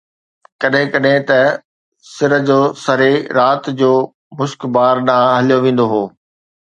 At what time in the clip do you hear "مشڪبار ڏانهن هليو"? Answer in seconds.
4.41-5.57